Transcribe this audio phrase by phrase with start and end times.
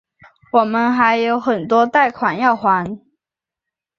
[0.53, 2.99] 我们还有很多贷款要还